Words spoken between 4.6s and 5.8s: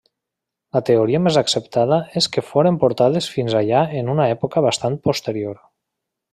bastant posterior.